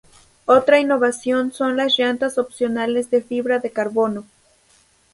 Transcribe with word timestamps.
Otra 0.47 0.79
innovación 0.79 1.51
son 1.53 1.77
las 1.77 1.95
llantas 1.99 2.39
opcionales 2.39 3.11
de 3.11 3.21
fibra 3.21 3.59
de 3.59 3.69
carbono. 3.69 4.25